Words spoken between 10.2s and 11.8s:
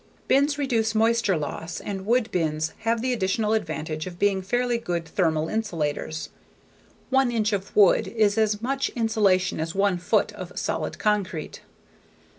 of solid concrete.